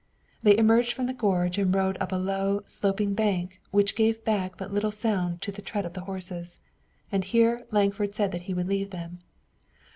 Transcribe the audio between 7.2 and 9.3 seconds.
here Lankford said that he would leave them.